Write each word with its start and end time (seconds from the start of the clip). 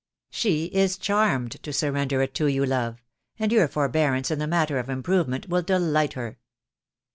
"She 0.31 0.65
is 0.65 0.97
charmed 0.97 1.61
to 1.61 1.71
surrender 1.71 2.23
it 2.23 2.33
to 2.33 2.47
you, 2.47 2.65
love; 2.65 3.03
and 3.37 3.51
your 3.51 3.67
forbearance 3.67 4.31
in 4.31 4.39
the 4.39 4.47
matter 4.47 4.79
of 4.79 4.89
improvement 4.89 5.47
will 5.47 5.61
de 5.61 5.77
light 5.77 6.13
her." 6.13 6.39